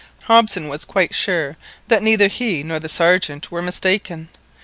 Hobson 0.23 0.67
was 0.67 0.83
quite 0.83 1.13
sure 1.13 1.57
that 1.87 2.01
neither 2.01 2.27
he 2.27 2.63
nor 2.63 2.79
the 2.79 2.89
Sergeant 2.89 3.51
were 3.51 3.61
mistaken. 3.61 4.29